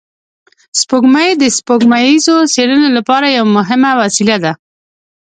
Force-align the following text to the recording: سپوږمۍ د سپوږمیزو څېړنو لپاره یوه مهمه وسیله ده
سپوږمۍ 0.79 1.29
د 1.41 1.43
سپوږمیزو 1.57 2.35
څېړنو 2.53 2.87
لپاره 2.97 3.27
یوه 3.37 3.51
مهمه 3.57 3.91
وسیله 4.01 4.37
ده 4.43 4.53